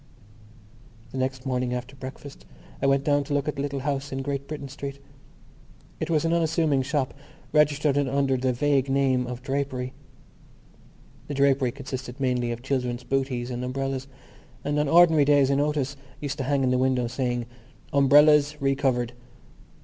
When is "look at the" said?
3.35-3.61